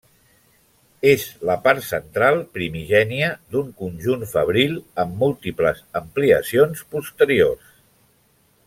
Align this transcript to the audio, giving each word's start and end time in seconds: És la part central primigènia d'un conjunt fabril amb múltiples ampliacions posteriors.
És 1.09 1.25
la 1.49 1.57
part 1.67 1.85
central 1.87 2.41
primigènia 2.57 3.29
d'un 3.55 3.69
conjunt 3.83 4.25
fabril 4.33 4.75
amb 5.05 5.15
múltiples 5.23 5.85
ampliacions 6.03 6.83
posteriors. 6.97 7.71